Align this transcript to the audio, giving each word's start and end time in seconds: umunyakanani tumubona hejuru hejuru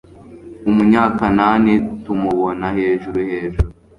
umunyakanani 0.69 1.73
tumubona 2.03 2.65
hejuru 2.77 3.17
hejuru 3.29 3.69